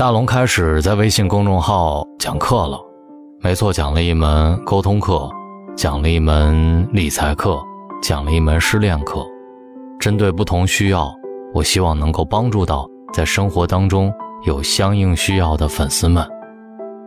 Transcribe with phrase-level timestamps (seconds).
[0.00, 2.80] 大龙开始在微信公众号讲课了，
[3.42, 5.28] 没错，讲了一门沟通课，
[5.76, 7.62] 讲了一门理财课，
[8.02, 9.22] 讲了一门失恋课，
[9.98, 11.12] 针对不同需要，
[11.52, 14.10] 我希望能够帮助到在生活当中
[14.44, 16.26] 有相应需要的粉丝们，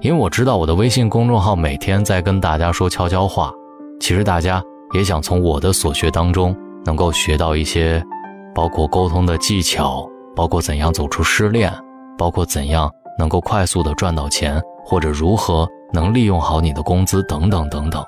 [0.02, 3.52] 因为我知道我的微信公众号每天在跟大家说悄悄话，
[4.00, 4.62] 其实大家
[4.94, 6.56] 也想从我的所学当中
[6.86, 8.06] 能够学到一些，
[8.54, 11.74] 包括沟通的技巧，包括怎样走出失恋。
[12.18, 18.04] 包括怎样能够快速的赚到钱，或者如何能利用好你的工资等等等等。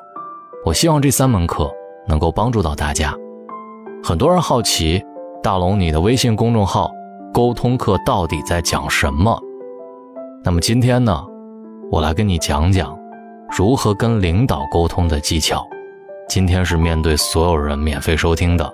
[0.66, 1.72] 我希望这三门课
[2.08, 3.14] 能够帮助到大家。
[4.04, 5.04] 很多人好奇，
[5.44, 6.92] 大龙，你的微信公众号
[7.34, 9.40] 沟通课到底在讲什么？
[10.44, 11.24] 那么今天呢，
[11.92, 12.98] 我来跟你讲讲
[13.58, 15.66] 如何跟领导沟通的技巧。
[16.28, 18.74] 今天是面对所有人免费收听的。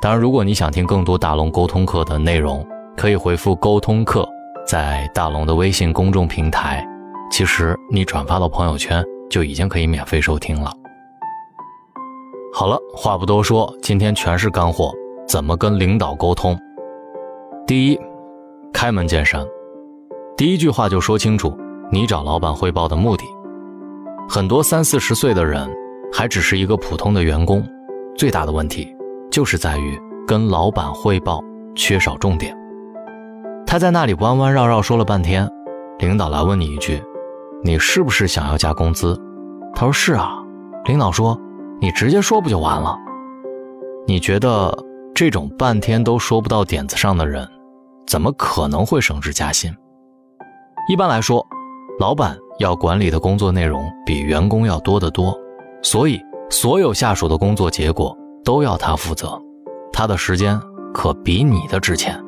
[0.00, 2.64] 当然，如果你想听更多大龙沟通课的内容，
[2.96, 4.28] 可以回复沟通课。
[4.66, 6.86] 在大龙的微信公众平台，
[7.30, 10.72] 其实你转发到朋友圈就已经可以免费收听了。
[12.52, 14.92] 好了，话不多说，今天全是干货。
[15.26, 16.58] 怎么跟领导沟通？
[17.66, 17.98] 第一，
[18.72, 19.44] 开门见山，
[20.36, 21.56] 第一句话就说清楚
[21.90, 23.24] 你找老板汇报的目的。
[24.28, 25.68] 很多三四十岁的人
[26.12, 27.66] 还只是一个普通的员工，
[28.16, 28.94] 最大的问题
[29.30, 31.42] 就是在于跟老板汇报
[31.74, 32.54] 缺少重点。
[33.74, 35.50] 他在那里弯弯绕绕说了半天，
[35.98, 37.02] 领导来问你一句
[37.64, 39.20] ：“你是不是想要加工资？”
[39.74, 40.38] 他说：“是啊。”
[40.86, 41.36] 领导说
[41.82, 42.96] ：“你直接说不就完了？”
[44.06, 44.72] 你觉得
[45.12, 47.44] 这种半天都说不到点子上的人，
[48.06, 49.74] 怎么可能会升职加薪？
[50.88, 51.44] 一般来说，
[51.98, 55.36] 老板要管理的工作内容比员工要多得多，
[55.82, 59.36] 所以所有下属的工作结果都要他负责，
[59.92, 60.60] 他的时间
[60.92, 62.23] 可比你的值钱。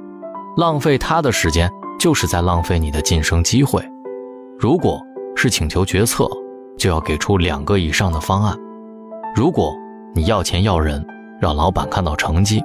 [0.56, 3.86] 浪费他的时间，就是在浪费你的晋升机会。
[4.58, 4.98] 如果
[5.36, 6.26] 是请求决策，
[6.78, 8.56] 就要给出两个以上的方案。
[9.34, 9.76] 如果
[10.14, 11.06] 你要钱要人，
[11.38, 12.58] 让老板看到成绩；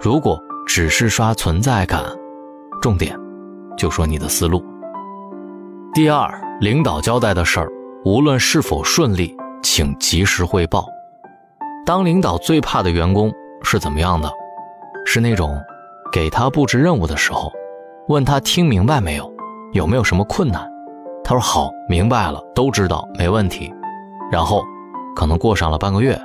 [0.00, 0.36] 如果
[0.66, 2.02] 只是刷存在感，
[2.82, 3.16] 重点
[3.76, 4.60] 就说你的思路。
[5.94, 6.28] 第二，
[6.60, 7.68] 领导交代的事儿，
[8.04, 10.84] 无论是否顺利，请及时汇报。
[11.86, 13.32] 当领导最怕的员工
[13.62, 14.28] 是怎么样的？
[15.06, 15.56] 是那种。
[16.10, 17.52] 给他布置任务的时候，
[18.08, 19.32] 问他听明白没有，
[19.72, 20.66] 有没有什么困难？
[21.22, 23.72] 他说好，明白了，都知道，没问题。
[24.30, 24.62] 然后，
[25.14, 26.18] 可能过上了半个月，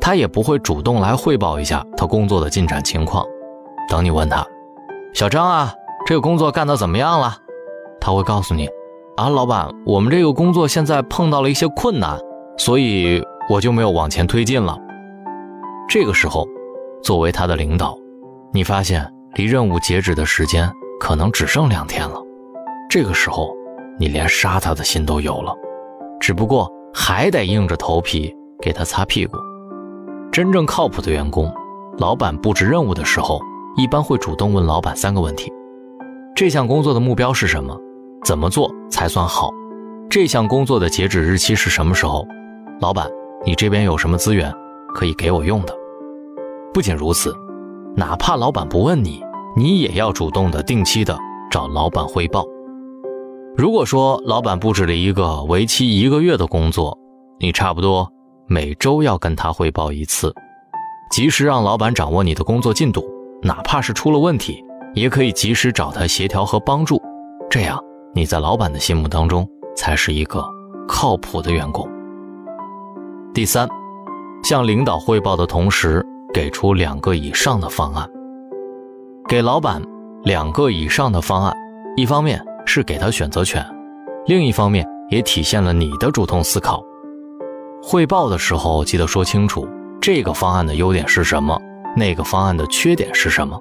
[0.00, 3.24] 他也不会主动来汇报一下他工作的进展情况。
[3.88, 4.44] 等你问他，
[5.12, 5.74] 小张啊，
[6.06, 7.36] 这个工作干得怎么样了？
[8.00, 8.68] 他会告诉你，
[9.16, 12.18] 啊，老板，我们这个工作现在碰到了一些困难，
[12.56, 14.78] 所以我就没有往前推进了。
[15.88, 16.46] 这个时候，
[17.02, 17.96] 作为他的领导，
[18.52, 19.15] 你发现。
[19.36, 22.18] 离任务截止的时间可能只剩两天了，
[22.88, 23.54] 这个时候
[23.98, 25.54] 你连杀他的心都有了，
[26.18, 29.36] 只不过还得硬着头皮给他擦屁股。
[30.32, 31.52] 真正靠谱的员工，
[31.98, 33.38] 老板布置任务的时候，
[33.76, 35.52] 一般会主动问老板三个问题：
[36.34, 37.78] 这项工作的目标是什么？
[38.24, 39.50] 怎么做才算好？
[40.08, 42.26] 这项工作的截止日期是什么时候？
[42.80, 43.06] 老板，
[43.44, 44.50] 你这边有什么资源
[44.94, 45.74] 可以给我用的？
[46.72, 47.34] 不仅如此，
[47.94, 49.25] 哪怕老板不问你。
[49.58, 51.18] 你也要主动的、定期的
[51.50, 52.44] 找老板汇报。
[53.56, 56.96] 如果说老板布置了一个为期一个月的工作，
[57.40, 58.06] 你差不多
[58.46, 60.30] 每周要跟他汇报一次，
[61.10, 63.02] 及时让老板掌握你的工作进度，
[63.42, 64.62] 哪怕是出了问题，
[64.94, 67.00] 也可以及时找他协调和帮助。
[67.48, 67.82] 这样
[68.14, 70.44] 你在老板的心目当中才是一个
[70.86, 71.88] 靠谱的员工。
[73.32, 73.66] 第三，
[74.44, 78.06] 向领导汇报的同时，给出两个以上的方案。
[79.28, 79.82] 给老板
[80.22, 81.52] 两个以上的方案，
[81.96, 83.64] 一方面是给他选择权，
[84.26, 86.80] 另一方面也体现了你的主动思考。
[87.82, 89.68] 汇报的时候记得说清楚
[90.00, 91.60] 这个方案的优点是什么，
[91.96, 93.58] 那个方案的缺点是什么。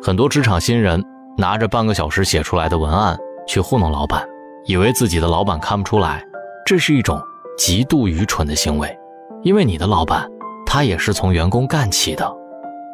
[0.00, 1.02] 很多职场新人
[1.36, 3.18] 拿着半个小时写出来的文案
[3.48, 4.24] 去糊弄老板，
[4.66, 6.24] 以为自己的老板看不出来，
[6.64, 7.20] 这是一种
[7.58, 8.96] 极度愚蠢的行为，
[9.42, 10.30] 因为你的老板
[10.64, 12.32] 他也是从员工干起的。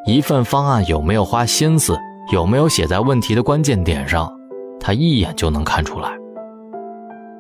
[0.05, 1.97] 一份方案有没有花心思，
[2.33, 4.29] 有没有写在问题的关键点上，
[4.81, 6.11] 他一眼就能看出来。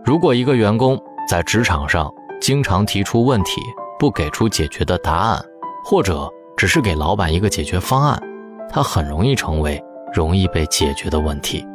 [0.04, 0.96] 如果一个员工
[1.28, 2.08] 在职场上
[2.40, 3.60] 经常提出问题，
[3.98, 5.44] 不给出解决的答案，
[5.84, 8.22] 或者只是给老板一个解决方案，
[8.70, 9.82] 他很容易成为
[10.14, 11.66] 容易被解决的问题。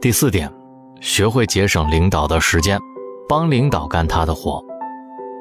[0.00, 0.50] 第四点，
[1.02, 2.80] 学会节省领导的时间，
[3.28, 4.64] 帮领导干他的活，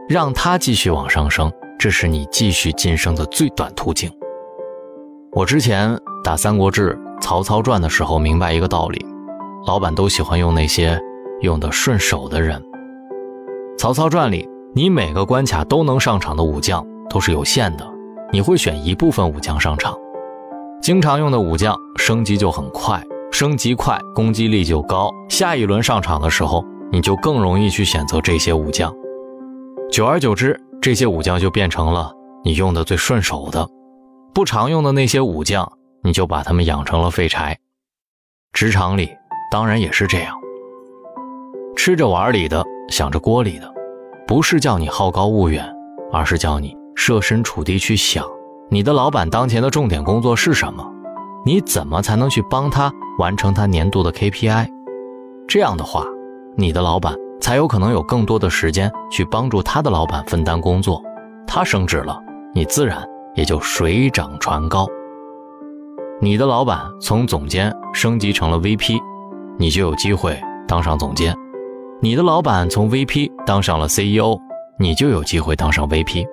[0.09, 1.49] 让他继续往上升。
[1.77, 4.11] 这是你继续晋升的最短途径。
[5.31, 9.05] 我之前打《三国志》曹操传》的时候明白一个道理：
[9.67, 10.99] 老板都喜欢用那些
[11.41, 12.59] 用得顺手的人。
[13.77, 17.85] 《曹操传》里，你每个关卡都能上场的武将都是有限的，
[18.31, 19.93] 你会选一部分武将上场，
[20.81, 28.93] 经常用的武将升级就很快，升级快攻击力就高，下一轮上场的时候，你就更容易去选择这些武将。
[29.91, 33.67] 久而久之，这些武将就变成了你用的最顺手的，
[34.35, 35.67] 不常用的那些武将，
[36.03, 37.57] 你就把他们养成了废柴。
[38.53, 39.09] 职场里
[39.49, 40.37] 当然也是这样，
[41.75, 42.63] 吃着碗里的。
[42.87, 43.73] 想着锅里的，
[44.27, 45.67] 不是叫你好高骛远，
[46.13, 48.23] 而是叫你设身处地去想，
[48.69, 50.87] 你的老板当前的重点工作是什么？
[51.43, 54.69] 你怎么才能去帮他完成他年度的 KPI？
[55.47, 56.05] 这样的话，
[56.55, 61.01] 你的老板才有可能有更多的时间去帮助他的老板分担工作，
[61.45, 62.19] 他升职了，
[62.53, 63.05] 你自然
[63.35, 64.87] 也就水涨船高。
[66.21, 68.97] 你的老板从总监升级成了 VP，
[69.57, 71.35] 你就有机会当上总监。
[72.01, 74.37] 你的老板从 VP 当上了 CEO，
[74.79, 76.25] 你就有机会当上 VP。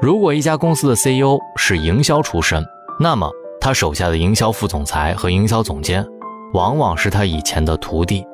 [0.00, 2.64] 如果一家公司的 CEO 是营销出身，
[3.00, 3.30] 那么
[3.60, 6.04] 他手下的营销副总裁和营销总监，
[6.52, 8.24] 往往是他以前的徒弟，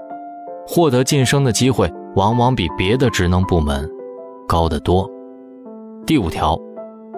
[0.66, 3.90] 获得晋升的机会往往比别的职能部门
[4.46, 5.11] 高得多。
[6.06, 6.58] 第五条，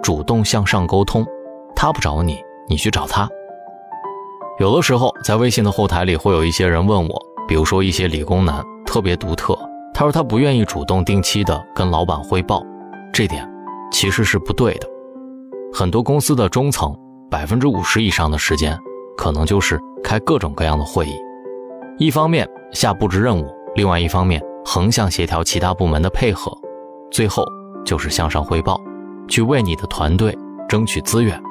[0.01, 1.25] 主动向上沟通，
[1.75, 2.39] 他不找你，
[2.69, 3.27] 你去找他。
[4.59, 8.63] 有的时候在微信的后台里会有一些人问我，比如说一些理工男。
[8.87, 9.53] 特别独特。
[9.93, 12.63] 他说他不愿意主动定期的跟老板汇报，
[13.11, 13.47] 这点
[13.91, 14.87] 其实是不对的。
[15.73, 16.97] 很多公司的中层，
[17.29, 18.79] 百分之五十以上的时间，
[19.17, 21.11] 可能就是开各种各样的会议，
[21.99, 26.55] 一方面下布置任务，另外一方面横向协调其他部门的配合，
[27.09, 27.43] 最后
[27.83, 28.79] 就是向上汇报，
[29.27, 30.37] 去为你的团队
[30.69, 31.41] 争取资源。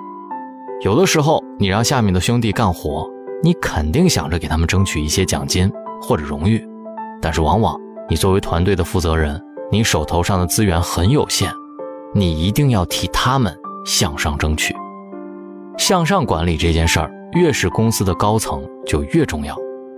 [0.83, 3.11] 有的时候，你让下面的兄弟干活，
[3.43, 5.69] 你肯定想着给他们争取一些奖金
[6.01, 6.65] 或者荣誉。
[7.21, 7.77] 但是往往，
[8.09, 9.43] 你作为团队的负责人，
[9.73, 11.51] 你手头上的资源很有限，
[12.15, 13.53] 你一定要替他们
[13.85, 14.73] 向上争取。
[15.77, 19.57] 向上管理这件事儿，越是公司的高层就越重要。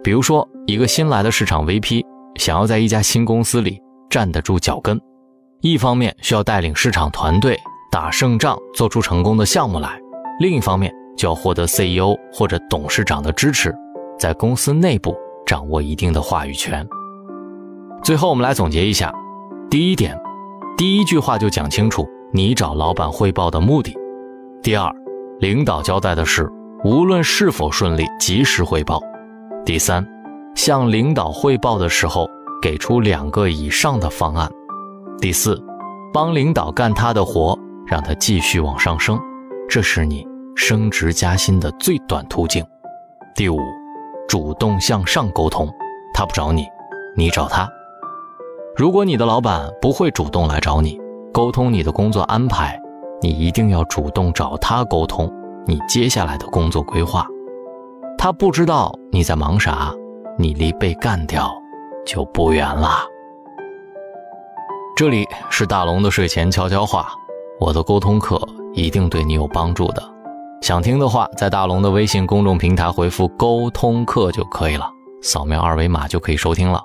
[0.08, 2.02] 比如说，一个新来的市场 VP
[2.36, 3.78] 想要在一家新公司里
[4.08, 4.98] 站得住脚跟，
[5.60, 7.54] 一方面需要带领市场团队
[7.92, 9.90] 打胜仗，做出成功的项目来；
[10.40, 13.70] 另一方面就要获得 CEO 或者董事长的支持，
[14.18, 15.14] 在公司内部
[15.44, 16.88] 掌握一定的话语权。
[18.02, 19.12] 最后，我们来总结一下：
[19.68, 20.18] 第一点，
[20.78, 23.92] 第一句话就讲清楚你找老板汇报的目的；
[24.62, 24.90] 第二，
[25.38, 26.50] 领导交代的事，
[26.82, 28.98] 无论是否顺利，及时汇报；
[29.68, 30.02] 第三，
[30.54, 32.26] 向领导汇报的时候，
[32.62, 34.48] 给出两个以上的方案；
[35.20, 35.62] 第四，
[36.10, 37.54] 帮领导干他的活，
[37.86, 39.20] 让他继续往上升，
[39.68, 40.26] 这是你
[40.56, 42.64] 升职加薪的最短途径；
[43.36, 43.58] 第五，
[44.26, 45.68] 主动向上沟通，
[46.14, 46.64] 他不找你，
[47.14, 47.68] 你找他。
[48.74, 50.98] 如果你的老板不会主动来找你
[51.30, 52.80] 沟通你的工作安排，
[53.20, 55.30] 你一定要主动找他沟通
[55.66, 57.26] 你接下来的工作规划。
[58.20, 59.94] 他不知道你在忙啥，
[60.36, 61.54] 你离被干掉
[62.04, 62.98] 就不远了。
[64.96, 67.12] 这里是大龙的睡前悄悄话，
[67.60, 68.36] 我的沟通课
[68.74, 70.02] 一定对你有帮助的。
[70.62, 74.90] 想听的话，在大龙的微信公众平台回复“沟通课”就可以了，
[75.22, 76.82] 扫描二维码就可以收听了。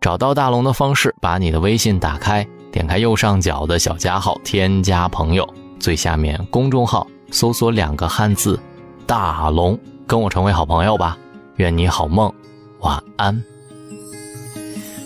[0.00, 5.48] 找到大龙的方式，把你的微信打开，点开右上角的小加号，添加朋友，
[5.78, 8.58] 最下面公众号搜索两个汉字
[9.06, 11.18] “大龙”，跟我成为好朋友吧。
[11.56, 12.32] 愿你好梦，
[12.80, 13.42] 晚安。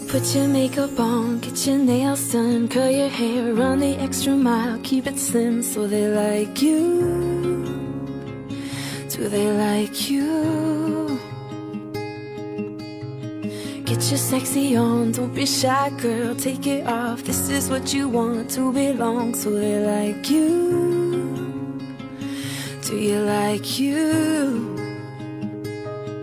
[0.08, 4.78] Put your makeup on, get your nails done, curl your hair, run the extra mile,
[4.82, 7.64] keep it slim so they like you.
[9.10, 11.18] Do they like you?
[13.84, 16.34] Get your sexy on, don't be shy, girl.
[16.34, 17.24] Take it off.
[17.24, 19.34] This is what you want to belong.
[19.34, 21.78] So they like you.
[22.82, 24.75] Do you like you?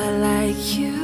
[0.00, 0.97] I like you.